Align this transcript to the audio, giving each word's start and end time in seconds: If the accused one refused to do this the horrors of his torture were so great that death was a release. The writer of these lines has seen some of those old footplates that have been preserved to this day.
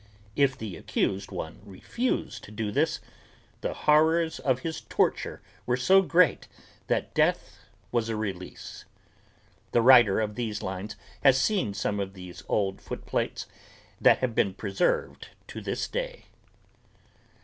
If 0.35 0.57
the 0.57 0.77
accused 0.77 1.31
one 1.31 1.59
refused 1.63 2.43
to 2.45 2.51
do 2.51 2.71
this 2.71 3.01
the 3.61 3.75
horrors 3.85 4.39
of 4.39 4.61
his 4.61 4.81
torture 4.81 5.43
were 5.67 5.77
so 5.77 6.01
great 6.01 6.47
that 6.87 7.13
death 7.13 7.65
was 7.91 8.09
a 8.09 8.15
release. 8.15 8.85
The 9.73 9.81
writer 9.83 10.19
of 10.19 10.33
these 10.33 10.63
lines 10.63 10.95
has 11.23 11.39
seen 11.39 11.75
some 11.75 11.99
of 11.99 12.15
those 12.15 12.41
old 12.49 12.81
footplates 12.81 13.45
that 13.99 14.17
have 14.25 14.33
been 14.33 14.55
preserved 14.55 15.27
to 15.49 15.61
this 15.61 15.87
day. 15.87 16.25